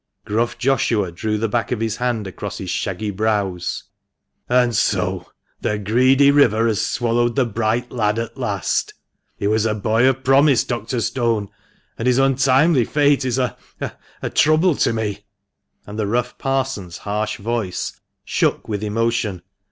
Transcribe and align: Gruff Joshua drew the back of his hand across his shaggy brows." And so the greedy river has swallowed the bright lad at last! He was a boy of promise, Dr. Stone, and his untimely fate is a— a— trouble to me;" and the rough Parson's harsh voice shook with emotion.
Gruff 0.25 0.57
Joshua 0.57 1.11
drew 1.11 1.37
the 1.37 1.47
back 1.47 1.71
of 1.71 1.79
his 1.79 1.97
hand 1.97 2.25
across 2.25 2.57
his 2.57 2.71
shaggy 2.71 3.11
brows." 3.11 3.83
And 4.49 4.75
so 4.75 5.27
the 5.59 5.77
greedy 5.77 6.31
river 6.31 6.65
has 6.67 6.83
swallowed 6.83 7.35
the 7.35 7.45
bright 7.45 7.91
lad 7.91 8.17
at 8.17 8.35
last! 8.35 8.95
He 9.37 9.45
was 9.45 9.63
a 9.67 9.75
boy 9.75 10.07
of 10.07 10.23
promise, 10.23 10.63
Dr. 10.63 11.01
Stone, 11.01 11.49
and 11.99 12.07
his 12.07 12.17
untimely 12.17 12.83
fate 12.83 13.23
is 13.23 13.37
a— 13.37 13.55
a— 14.23 14.29
trouble 14.31 14.73
to 14.77 14.91
me;" 14.91 15.19
and 15.85 15.99
the 15.99 16.07
rough 16.07 16.35
Parson's 16.39 16.97
harsh 16.97 17.37
voice 17.37 17.99
shook 18.25 18.67
with 18.67 18.81
emotion. 18.83 19.43